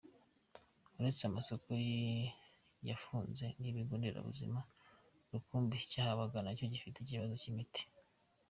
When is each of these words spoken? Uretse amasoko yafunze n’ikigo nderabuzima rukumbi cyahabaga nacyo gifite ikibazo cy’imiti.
Uretse 0.97 1.23
amasoko 1.29 1.67
yafunze 2.89 3.45
n’ikigo 3.59 3.93
nderabuzima 3.97 4.59
rukumbi 5.31 5.75
cyahabaga 5.91 6.37
nacyo 6.41 6.65
gifite 6.73 6.97
ikibazo 7.01 7.33
cy’imiti. 7.41 7.81